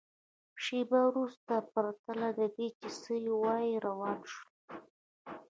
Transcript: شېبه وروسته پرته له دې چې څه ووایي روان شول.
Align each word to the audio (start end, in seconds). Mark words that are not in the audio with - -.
شېبه 0.63 0.99
وروسته 1.09 1.53
پرته 1.73 2.09
له 2.21 2.29
دې 2.37 2.49
چې 2.79 2.87
څه 3.01 3.13
ووایي 3.27 3.73
روان 3.87 4.19
شول. 4.31 4.49